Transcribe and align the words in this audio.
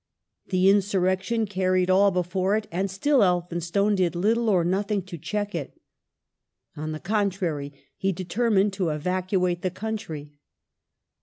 The 0.47 0.67
insurrection 0.67 1.45
carried 1.45 1.91
all 1.91 2.09
before 2.09 2.57
it 2.57 2.67
and 2.71 2.89
still 2.89 3.21
Elphinstone 3.21 3.93
did 3.93 4.15
little 4.15 4.49
or 4.49 4.63
nothing 4.63 5.03
to 5.03 5.15
check 5.15 5.53
it. 5.53 5.79
On 6.75 6.91
the 6.91 6.99
contrary, 6.99 7.71
he 7.97 8.11
determined 8.11 8.73
to 8.73 8.89
evacuate 8.89 9.61
the 9.61 9.69
country. 9.69 10.39